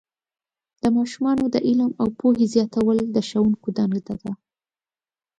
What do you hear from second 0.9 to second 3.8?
ماشومانو د علم او پوهې زیاتول د ښوونکو